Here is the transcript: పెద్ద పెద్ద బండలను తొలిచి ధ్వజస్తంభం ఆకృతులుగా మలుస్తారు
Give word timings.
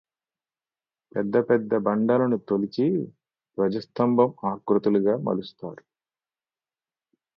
పెద్ద 1.11 1.37
పెద్ద 1.49 1.73
బండలను 1.79 2.37
తొలిచి 2.49 2.87
ధ్వజస్తంభం 3.57 4.31
ఆకృతులుగా 4.43 5.15
మలుస్తారు 5.17 5.83